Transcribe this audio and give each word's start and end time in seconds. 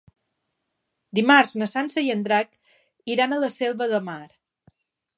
Dimarts 1.19 1.53
na 1.63 1.69
Sança 1.75 2.05
i 2.07 2.11
en 2.15 2.25
Drac 2.31 2.59
iran 3.17 3.39
a 3.39 3.43
la 3.47 3.55
Selva 3.61 3.93
de 3.93 4.05
Mar. 4.13 4.21